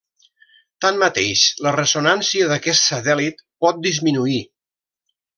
[0.85, 4.39] Tanmateix, la ressonància d'aquest satèl·lit pot disminuir.